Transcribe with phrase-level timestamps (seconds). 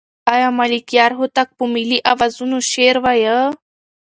[0.33, 3.37] آیا ملکیار هوتک په ملي اوزانو شعر وایه؟